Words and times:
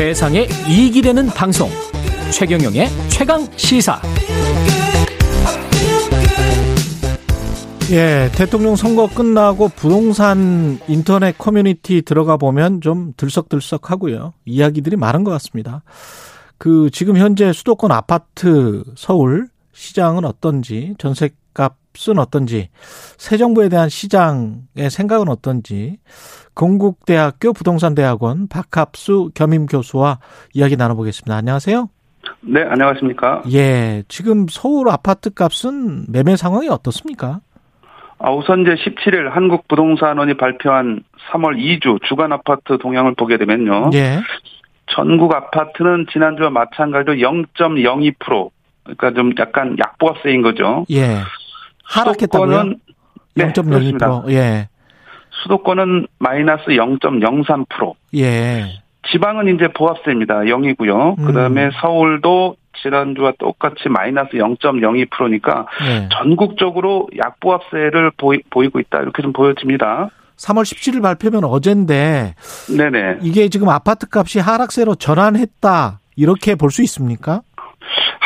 세상에 0.00 0.48
이익이 0.66 1.02
되는 1.02 1.26
방송 1.26 1.68
최경영의 2.32 2.88
최강 3.10 3.46
시사 3.58 4.00
예, 7.90 8.30
대통령 8.34 8.76
선거 8.76 9.06
끝나고 9.06 9.68
부동산 9.68 10.78
인터넷 10.88 11.36
커뮤니티 11.36 12.00
들어가 12.00 12.38
보면 12.38 12.80
좀 12.80 13.12
들썩들썩 13.18 13.90
하고요. 13.90 14.32
이야기들이 14.46 14.96
많은 14.96 15.22
것 15.22 15.32
같습니다. 15.32 15.82
그, 16.56 16.88
지금 16.90 17.18
현재 17.18 17.52
수도권 17.52 17.92
아파트 17.92 18.82
서울 18.96 19.48
시장은 19.74 20.24
어떤지, 20.24 20.94
전세값 20.96 21.76
은 22.08 22.18
어떤지, 22.18 22.68
새 23.18 23.36
정부에 23.36 23.68
대한 23.68 23.88
시장의 23.88 24.90
생각은 24.90 25.28
어떤지, 25.28 25.98
건국대학교 26.54 27.52
부동산대학원 27.52 28.48
박합수 28.48 29.30
겸임 29.34 29.66
교수와 29.66 30.18
이야기 30.54 30.76
나눠보겠습니다. 30.76 31.36
안녕하세요. 31.36 31.88
네, 32.42 32.62
안녕하십니까. 32.62 33.42
예, 33.52 34.02
지금 34.08 34.46
서울 34.48 34.88
아파트 34.88 35.30
값은 35.30 36.06
매매 36.10 36.36
상황이 36.36 36.68
어떻습니까? 36.68 37.40
아, 38.18 38.30
우선 38.32 38.62
이제 38.62 38.74
17일 38.74 39.30
한국부동산원이 39.30 40.34
발표한 40.36 41.02
3월 41.32 41.56
2주 41.56 42.02
주간 42.06 42.32
아파트 42.32 42.78
동향을 42.78 43.14
보게 43.14 43.38
되면요. 43.38 43.90
예. 43.94 44.20
전국 44.94 45.34
아파트는 45.34 46.06
지난주와 46.12 46.50
마찬가지로 46.50 47.14
0.02% 47.14 48.50
그러니까 48.84 49.12
좀 49.12 49.32
약간 49.38 49.76
약보합세인 49.78 50.42
거죠. 50.42 50.84
예. 50.90 51.20
하락했다고요? 51.90 52.50
수도권은 52.50 52.80
네, 53.34 53.52
0.02%. 53.52 54.30
예. 54.30 54.68
수도권은 55.42 56.06
마이너스 56.18 56.64
0.03%. 56.66 57.94
예. 58.16 58.64
지방은 59.10 59.54
이제 59.54 59.68
보합세입니다. 59.72 60.40
0이고요. 60.40 61.18
음. 61.18 61.24
그다음에 61.24 61.70
서울도 61.80 62.56
지난주와 62.82 63.32
똑같이 63.38 63.88
마이너스 63.88 64.32
0.02%니까 64.32 65.66
예. 65.88 66.08
전국적으로 66.12 67.08
약보합세를 67.18 68.12
보이, 68.16 68.38
보이고 68.50 68.78
있다. 68.78 69.00
이렇게 69.00 69.22
좀 69.22 69.32
보여집니다. 69.32 70.10
3월 70.36 70.62
17일 70.62 71.02
발표면 71.02 71.44
어젠데 71.44 72.34
네네. 72.76 73.18
이게 73.22 73.48
지금 73.48 73.68
아파트 73.68 74.06
값이 74.10 74.38
하락세로 74.38 74.94
전환했다. 74.94 75.98
이렇게 76.16 76.54
볼 76.54 76.70
수 76.70 76.82
있습니까? 76.82 77.42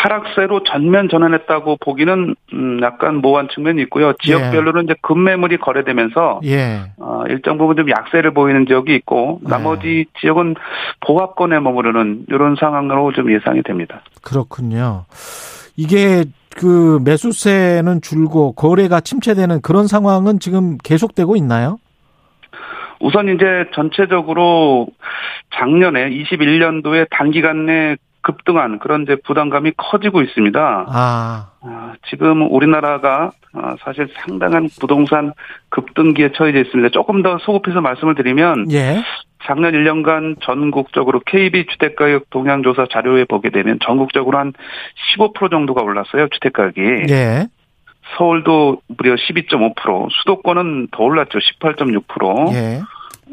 하락세로 0.05 0.65
전면 0.65 1.09
전환했다고 1.09 1.79
보기는 1.81 2.35
음, 2.53 2.81
약간 2.83 3.17
모호한 3.17 3.49
측면이 3.55 3.81
있고요. 3.83 4.13
지역별로는 4.23 4.85
이제 4.85 4.95
급매물이 5.01 5.57
거래되면서 5.57 6.41
예. 6.45 6.83
어, 6.99 7.25
일정 7.29 7.57
부분 7.57 7.75
좀 7.77 7.89
약세를 7.89 8.35
보이는 8.35 8.67
지역이 8.67 8.95
있고 8.97 9.41
네. 9.43 9.49
나머지 9.49 10.05
지역은 10.21 10.57
보합권에 11.01 11.59
머무르는 11.59 12.27
이런 12.29 12.55
상황으로 12.61 13.13
좀 13.13 13.33
예상이 13.33 13.63
됩니다. 13.63 14.03
그렇군요. 14.23 15.07
이게 15.75 16.25
그 16.55 17.01
매수세는 17.03 18.03
줄고 18.03 18.53
거래가 18.53 19.01
침체되는 19.01 19.63
그런 19.63 19.87
상황은 19.87 20.39
지금 20.39 20.77
계속되고 20.85 21.35
있나요? 21.37 21.79
우선 23.01 23.29
이제 23.29 23.45
전체적으로 23.75 24.87
작년에 25.55 26.11
21년도에 26.11 27.07
단기간 27.11 27.67
내 27.67 27.97
급등한 28.25 28.79
그런 28.81 29.03
이제 29.03 29.17
부담감이 29.25 29.73
커지고 29.77 30.23
있습니다. 30.23 30.87
아, 30.89 31.51
아, 31.61 31.93
지금 32.09 32.43
우리나라가 32.51 33.31
아, 33.53 33.77
사실 33.85 34.09
상당한 34.27 34.69
부동산 34.81 35.33
급등기에 35.69 36.33
처해져 36.33 36.59
있습니다. 36.61 36.89
조금 36.91 37.23
더 37.23 37.39
소급해서 37.39 37.81
말씀을 37.81 38.17
드리면 38.17 38.73
예. 38.73 39.05
작년 39.47 39.73
1년간 39.73 40.41
전국적으로 40.41 41.21
KB 41.21 41.67
주택가격 41.67 42.31
동향조사 42.31 42.87
자료에 42.91 43.25
보게 43.27 43.51
되면 43.51 43.79
전국적으로 43.85 44.39
한 44.39 44.55
15% 45.17 45.51
정도가 45.51 45.83
올랐어요. 45.83 46.29
주택가격이. 46.29 46.81
예. 47.11 47.47
서울도 48.17 48.79
무려 48.97 49.15
12.5%, 49.15 50.09
수도권은 50.11 50.89
더 50.93 51.03
올랐죠. 51.03 51.39
18.6%. 51.39 52.55
예. 52.55 52.81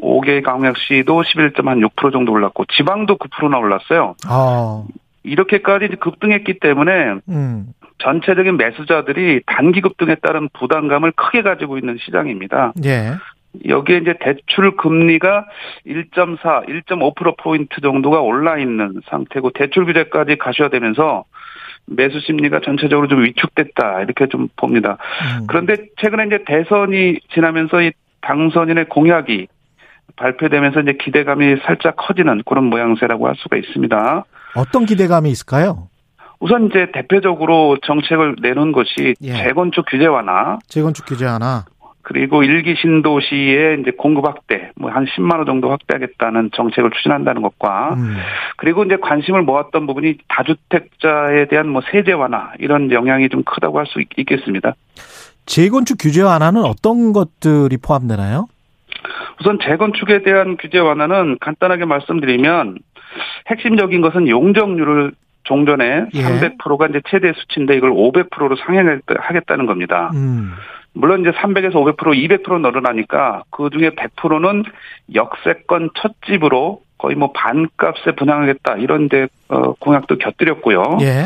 5개 0.01 0.43
광역시도 0.43 1.21
11.6% 1.21 2.11
정도 2.11 2.31
올랐고 2.31 2.65
지방도 2.75 3.17
9%나 3.17 3.57
올랐어요. 3.57 4.15
어. 4.29 4.87
이렇게까지 5.23 5.87
급등했기 5.99 6.59
때문에 6.59 7.15
음. 7.29 7.67
전체적인 7.99 8.57
매수자들이 8.57 9.41
단기 9.45 9.81
급등에 9.81 10.15
따른 10.15 10.49
부담감을 10.53 11.11
크게 11.11 11.43
가지고 11.43 11.77
있는 11.77 11.97
시장입니다. 12.03 12.73
예. 12.85 13.13
여기에 13.67 13.97
이제 13.97 14.13
대출 14.19 14.75
금리가 14.77 15.45
1.4, 15.85 16.67
1.5% 16.67 17.37
포인트 17.37 17.81
정도가 17.81 18.21
올라 18.21 18.57
있는 18.57 19.01
상태고 19.09 19.51
대출 19.51 19.85
규제까지 19.85 20.37
가셔야 20.37 20.69
되면서 20.69 21.25
매수 21.85 22.19
심리가 22.21 22.61
전체적으로 22.61 23.07
좀 23.07 23.23
위축됐다 23.23 24.01
이렇게 24.01 24.27
좀 24.27 24.47
봅니다. 24.55 24.97
음. 25.39 25.47
그런데 25.47 25.75
최근에 25.97 26.27
이제 26.27 26.43
대선이 26.45 27.19
지나면서 27.33 27.81
이 27.81 27.91
당선인의 28.21 28.85
공약이 28.85 29.47
발표되면서 30.15 30.81
이제 30.81 30.93
기대감이 31.01 31.57
살짝 31.65 31.95
커지는 31.97 32.41
그런 32.45 32.65
모양새라고 32.65 33.27
할 33.27 33.35
수가 33.37 33.57
있습니다. 33.57 34.23
어떤 34.55 34.85
기대감이 34.85 35.29
있을까요? 35.29 35.87
우선 36.39 36.67
이제 36.67 36.87
대표적으로 36.93 37.77
정책을 37.85 38.37
내놓은 38.41 38.71
것이 38.71 39.13
예. 39.21 39.33
재건축 39.37 39.85
규제 39.89 40.07
완화 40.07 40.57
재건축 40.67 41.05
규제 41.05 41.25
하나. 41.25 41.65
그리고 42.03 42.41
일기 42.41 42.75
신도시의 42.81 43.81
이제 43.81 43.91
공급 43.91 44.25
확대, 44.25 44.71
뭐 44.75 44.89
한 44.89 45.05
10만 45.05 45.39
호 45.39 45.45
정도 45.45 45.69
확대하겠다는 45.69 46.49
정책을 46.55 46.89
추진한다는 46.89 47.43
것과 47.43 47.93
음. 47.93 48.17
그리고 48.57 48.83
이제 48.83 48.97
관심을 48.99 49.43
모았던 49.43 49.85
부분이 49.85 50.17
다주택자에 50.27 51.45
대한 51.47 51.69
뭐 51.69 51.83
세제 51.91 52.11
완화 52.11 52.51
이런 52.57 52.91
영향이 52.91 53.29
좀 53.29 53.43
크다고 53.43 53.77
할 53.77 53.85
수 53.85 54.01
있겠습니다. 54.17 54.73
재건축 55.45 55.97
규제 55.99 56.21
완화는 56.23 56.63
어떤 56.63 57.13
것들이 57.13 57.77
포함되나요? 57.77 58.47
우선 59.41 59.57
재건축에 59.59 60.21
대한 60.21 60.55
규제 60.55 60.77
완화는 60.77 61.37
간단하게 61.41 61.85
말씀드리면 61.85 62.77
핵심적인 63.47 64.01
것은 64.01 64.27
용적률을 64.27 65.13
종전에 65.43 66.05
예. 66.13 66.21
300%가 66.21 66.87
이제 66.87 67.01
최대 67.09 67.33
수치인데 67.33 67.75
이걸 67.75 67.89
500%로 67.91 68.55
상향하겠다는 68.55 69.65
겁니다. 69.65 70.11
음. 70.13 70.53
물론 70.93 71.21
이제 71.21 71.31
300에서 71.31 71.73
500% 71.73 72.43
200% 72.43 72.61
늘어나니까 72.61 73.43
그 73.49 73.71
중에 73.71 73.89
100%는 73.89 74.63
역세권 75.15 75.89
첫 75.95 76.13
집으로 76.27 76.83
거의 76.99 77.15
뭐 77.15 77.31
반값에 77.31 78.11
분양하겠다 78.15 78.75
이런 78.75 79.09
데 79.09 79.27
어, 79.47 79.73
공약도 79.73 80.17
곁들였고요. 80.19 80.99
예. 81.01 81.25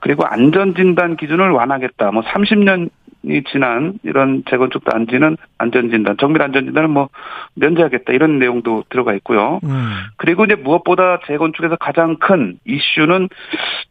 그리고 0.00 0.24
안전진단 0.26 1.16
기준을 1.16 1.50
완화하겠다. 1.50 2.10
뭐 2.10 2.22
30년 2.22 2.90
이 3.26 3.42
지난 3.50 3.94
이런 4.02 4.42
재건축 4.50 4.84
단지는 4.84 5.36
안전진단, 5.58 6.16
정밀 6.18 6.42
안전진단을 6.42 6.88
뭐 6.88 7.08
면제하겠다 7.54 8.12
이런 8.12 8.38
내용도 8.38 8.84
들어가 8.90 9.14
있고요. 9.14 9.60
음. 9.64 9.92
그리고 10.16 10.44
이제 10.44 10.54
무엇보다 10.54 11.20
재건축에서 11.26 11.76
가장 11.76 12.16
큰 12.18 12.58
이슈는 12.66 13.28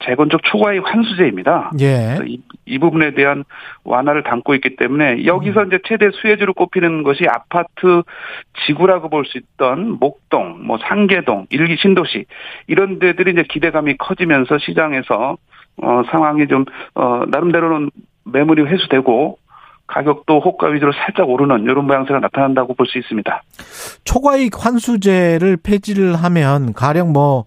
재건축 0.06 0.42
초과이익 0.44 0.84
환수제입니다. 0.86 1.72
예. 1.82 2.20
이, 2.26 2.42
이 2.66 2.80
부분에 2.80 3.14
대한 3.16 3.44
완화를 3.84 4.24
담고 4.24 4.54
있기 4.56 4.76
때문에 4.76 5.26
여기서 5.26 5.66
이제 5.66 5.80
최대 5.86 6.10
수혜주로 6.12 6.54
꼽히는 6.54 7.04
것이 7.04 7.26
아파트 7.28 8.04
지구라고 8.66 9.10
볼 9.10 9.24
수 9.26 9.38
있던 9.38 9.98
목동, 10.00 10.66
뭐 10.68 10.78
상계동, 10.78 11.48
일기 11.50 11.78
신도시 11.78 12.26
이런 12.68 13.00
데들이 13.00 13.32
이제 13.32 13.44
기대감이 13.50 13.96
커지면서 13.98 14.58
시장에서 14.60 15.38
어 15.82 16.04
상황이 16.12 16.46
좀 16.48 16.66
어 16.96 17.24
나름대로는 17.28 17.90
매물이 18.26 18.64
회수되고 18.64 19.38
가격도 19.88 20.40
호가 20.40 20.68
위주로 20.68 20.92
살짝 20.94 21.30
오르는 21.30 21.64
이런 21.64 21.86
모양새가 21.86 22.20
나타난다고 22.20 22.74
볼 22.74 22.88
수 22.88 22.98
있습니다. 22.98 23.44
초과이익 24.06 24.66
환수제를 24.66 25.58
폐지를 25.58 26.16
하면 26.16 26.74
가령 26.74 27.12
뭐 27.14 27.46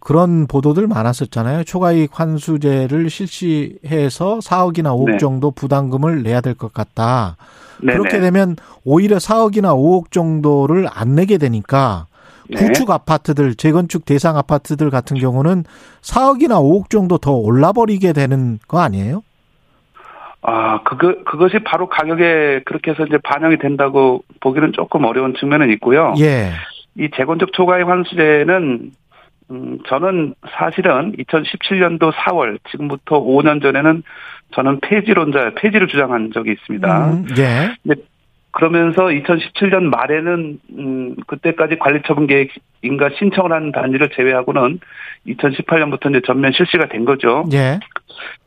그런 0.00 0.46
보도들 0.46 0.86
많았었잖아요. 0.86 1.64
초과이익 1.64 2.10
환수제를 2.18 3.08
실시해서 3.10 4.38
4억이나 4.40 4.94
5억 4.96 5.10
네. 5.12 5.16
정도 5.18 5.50
부담금을 5.50 6.22
내야 6.22 6.40
될 6.40 6.54
것 6.54 6.72
같다. 6.72 7.36
네네. 7.80 7.92
그렇게 7.98 8.20
되면 8.20 8.56
오히려 8.84 9.16
4억이나 9.16 9.74
5억 9.74 10.10
정도를 10.10 10.88
안 10.92 11.14
내게 11.14 11.38
되니까 11.38 12.06
네. 12.50 12.56
구축 12.56 12.90
아파트들, 12.90 13.54
재건축 13.54 14.04
대상 14.04 14.36
아파트들 14.36 14.90
같은 14.90 15.16
경우는 15.18 15.64
4억이나 16.02 16.60
5억 16.60 16.90
정도 16.90 17.16
더 17.18 17.32
올라버리게 17.32 18.12
되는 18.12 18.58
거 18.68 18.80
아니에요? 18.80 19.22
아, 20.46 20.82
그거, 20.82 21.14
그것이 21.24 21.58
바로 21.60 21.88
가격에 21.88 22.60
그렇게 22.66 22.90
해서 22.90 23.04
이제 23.06 23.16
반영이 23.18 23.56
된다고 23.58 24.22
보기는 24.40 24.72
조금 24.72 25.04
어려운 25.04 25.34
측면은 25.34 25.70
있고요. 25.72 26.14
예. 26.18 26.50
이 26.96 27.08
재건축 27.16 27.52
초과이익 27.54 27.88
환수제는 27.88 28.92
음, 29.50 29.78
저는 29.88 30.34
사실은 30.50 31.12
2017년도 31.16 32.12
4월, 32.12 32.58
지금부터 32.70 33.20
5년 33.20 33.62
전에는 33.62 34.02
저는 34.54 34.80
폐지론자, 34.80 35.52
폐지를 35.56 35.88
주장한 35.88 36.32
적이 36.32 36.52
있습니다. 36.52 37.10
음, 37.10 37.26
예. 37.38 37.74
그러면서 38.54 39.06
2017년 39.06 39.82
말에는 39.82 40.60
음 40.78 41.16
그때까지 41.26 41.76
관리처분 41.76 42.28
계획인가 42.28 43.10
신청을 43.18 43.52
한 43.52 43.72
단지를 43.72 44.10
제외하고는 44.14 44.78
2018년부터 45.26 46.10
이제 46.10 46.20
전면 46.24 46.52
실시가 46.52 46.86
된 46.86 47.04
거죠. 47.04 47.44
예. 47.52 47.80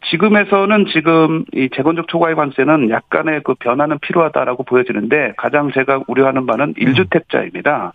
지금에서는 0.09 0.85
지금 0.93 1.43
이 1.53 1.69
재건축 1.75 2.07
초과의 2.07 2.35
관세는 2.35 2.89
약간의 2.89 3.41
그 3.43 3.55
변화는 3.55 3.99
필요하다라고 3.99 4.63
보여지는데 4.63 5.33
가장 5.35 5.71
제가 5.73 6.03
우려하는 6.07 6.45
바는 6.45 6.75
1주택자입니다. 6.75 7.91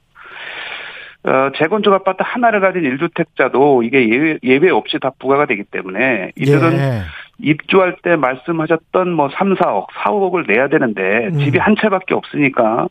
어, 1.25 1.51
재건축 1.57 1.95
아파트 1.95 2.19
하나를 2.21 2.61
가진 2.61 2.83
1주택자도 2.83 3.87
이게 3.87 4.11
예외, 4.11 4.39
예외 4.43 4.71
없이 4.71 4.99
다 5.01 5.13
부과가 5.19 5.47
되기 5.47 5.63
때문에 5.63 6.33
이들은 6.37 6.73
예. 6.75 7.03
입주할 7.43 7.97
때 8.03 8.17
말씀하셨던 8.17 9.13
뭐 9.13 9.29
3, 9.35 9.55
4억, 9.55 9.87
4, 10.05 10.11
5억을 10.11 10.47
내야 10.47 10.69
되는데 10.69 11.29
음. 11.33 11.39
집이 11.39 11.59
한 11.59 11.75
채밖에 11.81 12.15
없으니까 12.15 12.87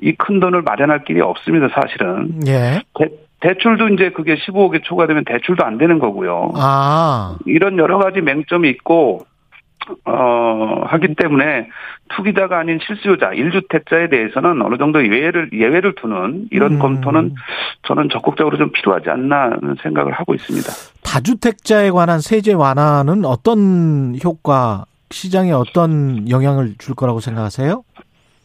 이 0.00 0.12
큰 0.12 0.40
돈을 0.40 0.62
마련할 0.62 1.04
길이 1.04 1.20
없습니다, 1.20 1.68
사실은. 1.68 2.40
예. 2.46 2.80
대, 2.98 3.08
대출도 3.40 3.88
이제 3.88 4.10
그게 4.10 4.36
15억에 4.36 4.82
초과되면 4.84 5.24
대출도 5.24 5.64
안 5.64 5.78
되는 5.78 5.98
거고요. 5.98 6.52
아. 6.56 7.36
이런 7.46 7.78
여러 7.78 7.98
가지 7.98 8.20
맹점이 8.20 8.68
있고 8.70 9.26
어 10.04 10.82
하기 10.86 11.14
때문에 11.14 11.68
투기자가 12.08 12.58
아닌 12.58 12.78
실수요자 12.84 13.30
1주택자에 13.30 14.10
대해서는 14.10 14.60
어느 14.62 14.78
정도 14.78 15.04
예외를 15.04 15.50
예외를 15.52 15.94
두는 15.94 16.48
이런 16.50 16.72
음. 16.72 16.78
검토는 16.78 17.34
저는 17.82 18.08
적극적으로 18.10 18.56
좀 18.56 18.72
필요하지 18.72 19.10
않나 19.10 19.52
하는 19.60 19.76
생각을 19.82 20.12
하고 20.12 20.34
있습니다. 20.34 20.68
다주택자에 21.16 21.90
관한 21.92 22.20
세제 22.20 22.52
완화는 22.52 23.24
어떤 23.24 24.18
효과, 24.22 24.84
시장에 25.10 25.50
어떤 25.52 26.28
영향을 26.28 26.74
줄 26.78 26.94
거라고 26.94 27.20
생각하세요? 27.20 27.82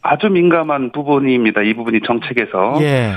아주 0.00 0.28
민감한 0.28 0.90
부분입니다. 0.90 1.62
이 1.62 1.74
부분이 1.74 2.00
정책에서 2.06 2.78
예. 2.80 3.12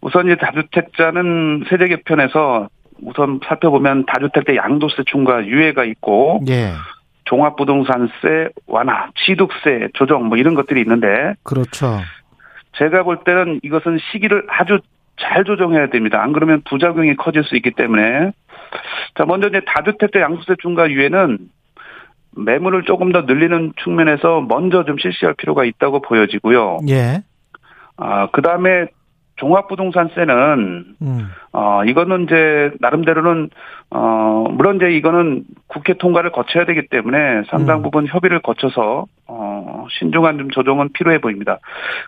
우선 0.00 0.28
이 0.28 0.36
다주택자는 0.36 1.66
세제 1.70 1.86
개편에서 1.86 2.68
우선 3.02 3.38
살펴보면 3.46 4.06
다주택자 4.06 4.56
양도세 4.56 5.04
중과 5.06 5.46
유예가 5.46 5.84
있고 5.84 6.40
예. 6.48 6.72
종합부동산세 7.26 8.48
완화, 8.66 9.08
취득세 9.24 9.88
조정 9.94 10.24
뭐 10.24 10.36
이런 10.36 10.54
것들이 10.54 10.80
있는데 10.80 11.34
그렇죠. 11.44 12.00
제가 12.76 13.04
볼 13.04 13.22
때는 13.24 13.60
이것은 13.62 13.98
시기를 14.10 14.46
아주 14.48 14.80
잘 15.20 15.44
조정해야 15.44 15.90
됩니다. 15.90 16.22
안 16.22 16.32
그러면 16.32 16.62
부작용이 16.68 17.14
커질 17.14 17.44
수 17.44 17.54
있기 17.54 17.70
때문에 17.72 18.32
자 19.16 19.24
먼저 19.24 19.48
이제 19.48 19.60
다주택 19.66 20.12
자 20.12 20.20
양도세 20.20 20.56
중과 20.62 20.90
유예는 20.90 21.38
매물을 22.36 22.84
조금 22.84 23.12
더 23.12 23.22
늘리는 23.22 23.72
측면에서 23.82 24.40
먼저 24.48 24.84
좀 24.84 24.98
실시할 24.98 25.34
필요가 25.34 25.64
있다고 25.64 26.00
보여지고요. 26.00 26.78
예. 26.88 27.22
아 27.96 28.28
그 28.32 28.42
다음에 28.42 28.86
종합부동산세는 29.36 30.84
음. 31.00 31.28
어 31.52 31.82
이거는 31.84 32.24
이제 32.24 32.72
나름대로는 32.80 33.48
어 33.90 34.46
물론 34.50 34.76
이제 34.76 34.90
이거는 34.90 35.44
국회 35.66 35.94
통과를 35.94 36.30
거쳐야 36.30 36.66
되기 36.66 36.86
때문에 36.88 37.42
상당 37.48 37.78
음. 37.78 37.82
부분 37.82 38.06
협의를 38.06 38.40
거쳐서 38.40 39.06
어 39.26 39.86
신중한 39.98 40.38
좀 40.38 40.50
조정은 40.50 40.90
필요해 40.92 41.20
보입니다. 41.20 41.58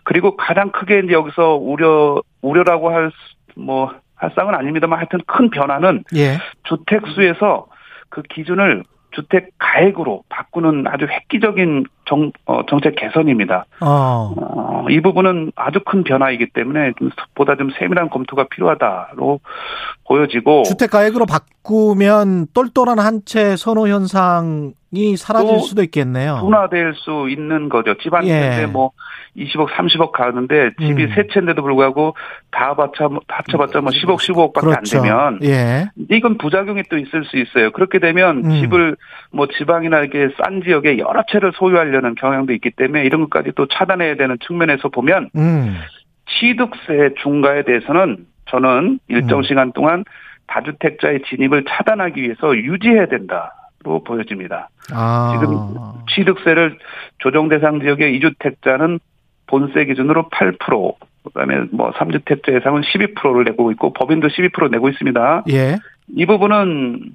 그리고 0.05 0.37
가장 0.37 0.70
크게 0.73 1.00
이제 1.00 1.12
여기서 1.12 1.56
우려 1.56 2.23
우려라고 2.43 2.91
할 2.91 3.11
뭐 3.56 3.93
할상은 4.22 4.54
아닙니다만 4.54 4.98
하여튼 4.98 5.20
큰 5.26 5.50
변화는 5.50 6.04
예. 6.14 6.38
주택 6.62 7.06
수에서 7.08 7.66
그 8.08 8.22
기준을 8.22 8.84
주택 9.10 9.50
가액으로 9.58 10.22
바꾸는 10.28 10.86
아주 10.86 11.06
획기적인 11.06 11.84
정, 12.04 12.32
어, 12.46 12.60
정책 12.69 12.94
개선입니다. 12.96 13.64
어. 13.81 14.34
어, 14.37 14.87
이 14.90 15.00
부분은 15.00 15.52
아주 15.56 15.81
큰 15.84 16.02
변화이기 16.04 16.46
때문에 16.52 16.93
좀 16.99 17.10
보다 17.34 17.56
좀 17.56 17.70
세밀한 17.78 18.10
검토가 18.10 18.46
필요하다로 18.49 19.40
보여지고 20.06 20.64
주택 20.64 20.90
가액으로 20.90 21.26
바꾸면 21.26 22.49
똘똘한 22.54 22.99
한 22.99 23.22
채 23.25 23.54
선호 23.56 23.87
현상이 23.88 25.16
사라질 25.16 25.49
또 25.54 25.58
수도 25.60 25.82
있겠네요. 25.84 26.38
분화될 26.40 26.94
수 26.96 27.28
있는 27.31 27.69
거죠. 27.69 27.94
집안 27.99 28.25
예. 28.26 28.28
세인데 28.32 28.66
뭐 28.66 28.90
20억, 29.37 29.69
30억 29.70 30.10
가는데 30.12 30.72
집이 30.78 31.05
음. 31.05 31.12
세 31.14 31.26
채인데도 31.32 31.62
불구하고 31.62 32.14
다 32.50 32.75
합쳐 32.76 33.10
합쳐봤자 33.28 33.81
뭐 33.81 33.90
10억, 33.90 34.16
15억밖에 34.19 34.60
그렇죠. 34.60 34.98
안 34.98 35.02
되면 35.02 35.38
예. 35.44 35.88
이건 36.10 36.37
부작용이 36.37 36.82
또 36.90 36.98
있을 36.98 37.25
수 37.25 37.38
있어요. 37.38 37.70
그렇게 37.70 37.98
되면 37.98 38.44
음. 38.44 38.60
집을 38.60 38.96
뭐 39.31 39.46
지방이나 39.56 40.00
이렇게 40.00 40.34
싼 40.43 40.62
지역에 40.62 40.98
여러 40.98 41.22
채를 41.31 41.52
소유 41.55 41.78
하려는 41.93 42.15
경향도 42.15 42.53
있기 42.55 42.71
때문에 42.71 43.05
이런 43.05 43.21
것까지 43.23 43.53
또 43.55 43.67
차단해야 43.67 44.17
되는 44.17 44.37
측면에서 44.47 44.89
보면 44.89 45.31
음. 45.37 45.77
취득세 46.27 47.15
중과에 47.23 47.65
대해서는 47.65 48.27
저는 48.47 48.99
일정 49.09 49.41
음. 49.41 49.43
시간 49.43 49.73
동안 49.73 50.05
다주택자의 50.47 51.23
진입을 51.29 51.65
차단하기 51.69 52.23
위해서 52.23 52.56
유지해야 52.56 53.06
된다로 53.06 54.03
보여집니다. 54.05 54.69
아. 54.93 55.39
지금 55.39 55.59
취득세를 56.15 56.79
조정 57.19 57.49
대상 57.49 57.81
지역의 57.81 58.19
2주택자는 58.19 58.99
본세 59.47 59.85
기준으로 59.85 60.29
8%, 60.31 60.94
그다음에 61.25 61.67
뭐 61.73 61.93
3주택자 61.93 62.55
예상은 62.55 62.83
12%를 62.83 63.44
내고 63.44 63.71
있고 63.73 63.93
법인도 63.93 64.29
12% 64.29 64.71
내고 64.71 64.89
있습니다. 64.89 65.44
예. 65.50 65.77
이 66.09 66.27
부분은 66.27 67.15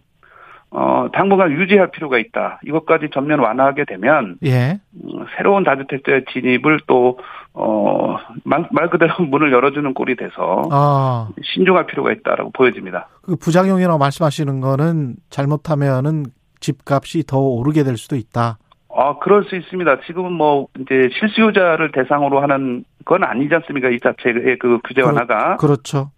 어 0.80 1.08
당분간 1.12 1.52
유지할 1.52 1.90
필요가 1.90 2.20
있다. 2.20 2.60
이것까지 2.64 3.10
전면 3.12 3.40
완화하게 3.40 3.86
되면 3.86 4.38
예. 4.46 4.80
음, 4.94 5.26
새로운 5.36 5.64
다주택자의 5.64 6.26
진입을 6.32 6.82
또 6.88 7.18
어 7.60 8.18
말 8.44 8.68
말 8.72 8.90
그대로 8.90 9.14
문을 9.26 9.52
열어주는 9.52 9.92
꼴이 9.96 10.16
돼서 10.16 10.62
아. 10.72 11.30
신중할 11.44 11.88
필요가 11.88 12.12
있다라고 12.12 12.52
보여집니다. 12.52 13.08
그 13.24 13.36
부작용이라고 13.36 13.98
말씀하시는 13.98 14.62
거는 14.62 15.16
잘못하면은 15.32 16.26
집값이 16.60 17.24
더 17.26 17.40
오르게 17.40 17.84
될 17.84 17.98
수도 17.98 18.16
있다. 18.16 18.60
아, 18.96 19.18
그럴 19.20 19.44
수 19.46 19.56
있습니다. 19.56 20.02
지금은 20.08 20.32
뭐, 20.34 20.68
이제 20.80 21.10
실수요자를 21.20 21.92
대상으로 21.92 22.42
하는 22.42 22.84
건 23.06 23.24
아니지 23.24 23.54
않습니까? 23.56 23.90
이 23.90 24.00
자체의 24.00 24.58
그 24.60 24.80
규제 24.88 25.02
완화가. 25.02 25.58
그렇죠. 25.58 26.12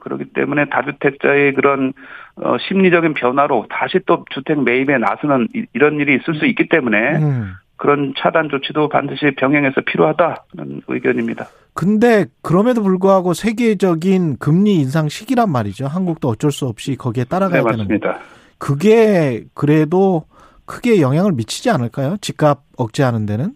그렇기 0.00 0.32
때문에 0.34 0.66
다주택자의 0.70 1.54
그런, 1.54 1.92
어, 2.36 2.56
심리적인 2.68 3.14
변화로 3.14 3.66
다시 3.70 3.98
또 4.06 4.24
주택 4.30 4.60
매입에 4.62 4.98
나서는 4.98 5.48
이- 5.54 5.66
이런 5.74 6.00
일이 6.00 6.16
있을 6.16 6.34
수 6.34 6.46
있기 6.46 6.68
때문에 6.68 7.16
음. 7.18 7.52
그런 7.76 8.12
차단 8.18 8.48
조치도 8.50 8.88
반드시 8.90 9.34
병행해서 9.36 9.80
필요하다는 9.82 10.82
의견입니다. 10.88 11.46
근데 11.72 12.26
그럼에도 12.42 12.82
불구하고 12.82 13.32
세계적인 13.32 14.36
금리 14.38 14.74
인상 14.76 15.08
시기란 15.08 15.50
말이죠. 15.50 15.86
한국도 15.86 16.28
어쩔 16.28 16.50
수 16.52 16.66
없이 16.66 16.96
거기에 16.96 17.24
네, 17.24 17.28
따라가야 17.30 17.62
되는. 17.62 17.76
맞습니다. 17.78 18.18
그게 18.58 19.44
그래도 19.54 20.24
크게 20.66 21.00
영향을 21.00 21.32
미치지 21.32 21.70
않을까요? 21.70 22.16
집값 22.20 22.60
억제하는 22.76 23.24
데는? 23.26 23.54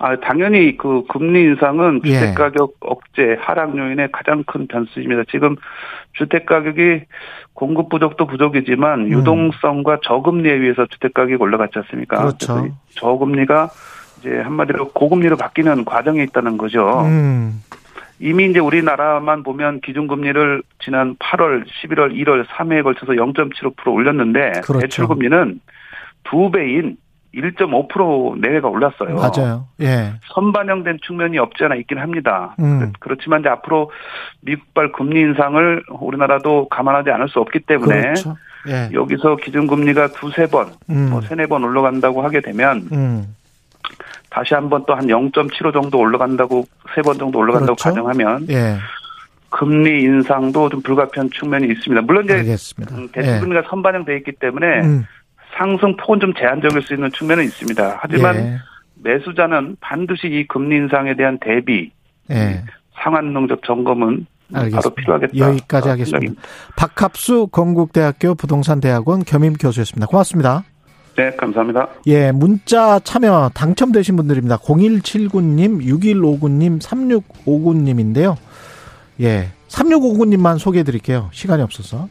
아, 0.00 0.16
당연히 0.16 0.76
그 0.76 1.02
금리 1.08 1.42
인상은 1.42 2.00
예. 2.04 2.12
주택 2.12 2.34
가격 2.34 2.74
억제 2.80 3.36
하락 3.40 3.76
요인의 3.76 4.10
가장 4.12 4.44
큰 4.44 4.66
변수입니다. 4.68 5.24
지금 5.30 5.56
주택 6.12 6.46
가격이 6.46 7.02
공급 7.52 7.88
부족도 7.88 8.26
부족이지만 8.26 9.06
음. 9.06 9.10
유동성과 9.10 10.00
저금리에 10.04 10.52
의해서 10.52 10.86
주택 10.86 11.14
가격이 11.14 11.34
올라갔지 11.42 11.78
않습니까? 11.80 12.18
그렇죠. 12.18 12.68
저금리가 12.90 13.70
이제 14.20 14.38
한마디로 14.38 14.90
고금리로 14.92 15.36
바뀌는 15.36 15.84
과정에 15.84 16.22
있다는 16.22 16.58
거죠. 16.58 17.02
음. 17.04 17.62
이미 18.20 18.46
이제 18.46 18.58
우리나라만 18.58 19.42
보면 19.42 19.80
기준금리를 19.80 20.62
지난 20.80 21.16
8월, 21.16 21.64
11월, 21.66 22.12
1월 22.14 22.44
3회에 22.46 22.82
걸쳐서 22.82 23.12
0.75% 23.12 23.92
올렸는데 23.92 24.60
그렇죠. 24.64 24.80
대출금리는 24.80 25.60
두 26.24 26.50
배인 26.50 26.96
1.5% 27.34 28.40
내외가 28.40 28.68
올랐어요. 28.68 29.14
맞아요. 29.16 29.66
예. 29.80 30.12
선반영된 30.34 30.98
측면이 31.06 31.38
없지 31.38 31.64
않아 31.64 31.74
있긴 31.76 31.98
합니다. 31.98 32.54
음. 32.58 32.92
그렇지만 33.00 33.40
이제 33.40 33.48
앞으로 33.48 33.90
미국발 34.40 34.92
금리 34.92 35.20
인상을 35.20 35.84
우리나라도 36.00 36.68
감안하지 36.68 37.10
않을 37.10 37.28
수 37.28 37.38
없기 37.40 37.60
때문에 37.60 38.00
그렇죠. 38.00 38.36
예. 38.68 38.88
여기서 38.92 39.36
기준금리가 39.36 40.08
두세 40.08 40.46
번, 40.46 40.68
음. 40.90 41.10
뭐 41.10 41.20
세네 41.20 41.46
번 41.46 41.64
올라간다고 41.64 42.22
하게 42.22 42.40
되면 42.40 42.88
음. 42.92 43.34
다시 44.30 44.54
한번 44.54 44.84
또 44.86 44.94
한 44.94 45.06
0.75 45.06 45.72
정도 45.72 45.98
올라간다고 45.98 46.64
세 46.94 47.02
번 47.02 47.18
정도 47.18 47.38
올라간다고 47.38 47.76
그렇죠. 47.76 47.88
가정하면 47.90 48.46
예. 48.50 48.76
금리 49.50 50.02
인상도 50.02 50.68
좀 50.68 50.82
불가피한 50.82 51.30
측면이 51.30 51.66
있습니다. 51.68 52.02
물론 52.02 52.24
이제 52.24 52.34
알겠습니다. 52.34 52.94
음, 52.96 53.08
대출금리가 53.12 53.62
선반영돼 53.70 54.16
있기 54.18 54.32
때문에 54.32 54.66
예. 54.66 54.80
음. 54.80 55.06
상승폭은 55.56 56.20
좀 56.20 56.34
제한적일 56.34 56.82
수 56.82 56.94
있는 56.94 57.10
측면은 57.12 57.44
있습니다. 57.44 57.98
하지만 58.00 58.36
예. 58.36 58.58
매수자는 59.02 59.76
반드시 59.80 60.26
이 60.28 60.46
금리 60.46 60.76
인상에 60.76 61.14
대한 61.14 61.38
대비 61.40 61.90
예. 62.30 62.64
상한능적 63.02 63.62
점검은 63.64 64.26
알겠습니다. 64.52 64.80
바로 64.80 64.94
필요하겠다. 64.94 65.38
여기까지 65.38 65.88
아, 65.88 65.92
하겠습니다. 65.92 66.18
생각입니다. 66.18 66.42
박합수 66.76 67.48
건국대학교 67.48 68.34
부동산대학원 68.34 69.24
겸임 69.24 69.54
교수였습니다. 69.54 70.06
고맙습니다. 70.06 70.64
네, 71.16 71.32
감사합니다. 71.32 71.88
예, 72.06 72.30
문자 72.30 73.00
참여 73.00 73.50
당첨되신 73.52 74.14
분들입니다. 74.16 74.58
0179님, 74.58 75.82
6159님, 75.82 76.80
3659님인데요. 76.80 78.36
예, 79.20 79.48
3659님만 79.68 80.58
소개해 80.58 80.84
드릴게요. 80.84 81.28
시간이 81.32 81.62
없어서. 81.62 82.08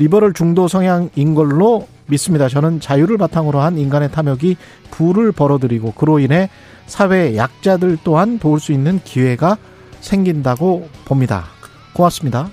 리버럴 0.00 0.32
중도 0.32 0.66
성향인 0.66 1.34
걸로 1.34 1.86
믿습니다. 2.06 2.48
저는 2.48 2.80
자유를 2.80 3.18
바탕으로 3.18 3.60
한 3.60 3.78
인간의 3.78 4.10
탐욕이 4.10 4.56
부를 4.90 5.30
벌어들이고 5.30 5.92
그로 5.92 6.18
인해 6.18 6.48
사회 6.86 7.36
약자들 7.36 7.98
또한 8.02 8.38
도울 8.38 8.58
수 8.58 8.72
있는 8.72 9.00
기회가 9.04 9.58
생긴다고 10.00 10.88
봅니다. 11.04 11.44
고맙습니다. 11.92 12.48